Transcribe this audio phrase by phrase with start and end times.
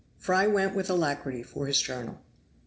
[0.17, 2.19] Fry went with alacrity for his journal.